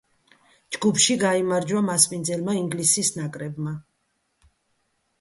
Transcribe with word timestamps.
ჯგუფში 0.77 1.17
გაიმარჯვა 1.25 1.83
მასპინძელმა 1.91 2.57
ინგლისის 2.63 3.15
ნაკრებმა. 3.21 3.79